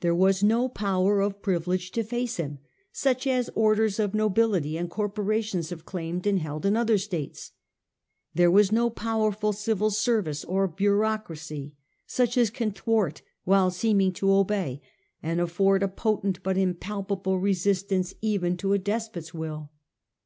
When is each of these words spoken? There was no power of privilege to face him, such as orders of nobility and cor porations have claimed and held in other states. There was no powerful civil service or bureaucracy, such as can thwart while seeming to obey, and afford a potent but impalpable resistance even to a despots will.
There 0.00 0.14
was 0.14 0.42
no 0.42 0.68
power 0.68 1.22
of 1.22 1.40
privilege 1.40 1.90
to 1.92 2.04
face 2.04 2.36
him, 2.36 2.58
such 2.92 3.26
as 3.26 3.48
orders 3.54 3.98
of 3.98 4.12
nobility 4.12 4.76
and 4.76 4.90
cor 4.90 5.08
porations 5.08 5.70
have 5.70 5.86
claimed 5.86 6.26
and 6.26 6.38
held 6.40 6.66
in 6.66 6.76
other 6.76 6.98
states. 6.98 7.52
There 8.34 8.50
was 8.50 8.70
no 8.70 8.90
powerful 8.90 9.54
civil 9.54 9.88
service 9.90 10.44
or 10.44 10.68
bureaucracy, 10.68 11.72
such 12.06 12.36
as 12.36 12.50
can 12.50 12.72
thwart 12.72 13.22
while 13.44 13.70
seeming 13.70 14.12
to 14.12 14.32
obey, 14.32 14.82
and 15.22 15.40
afford 15.40 15.82
a 15.82 15.88
potent 15.88 16.42
but 16.42 16.58
impalpable 16.58 17.38
resistance 17.40 18.12
even 18.20 18.58
to 18.58 18.74
a 18.74 18.78
despots 18.78 19.32
will. 19.32 19.70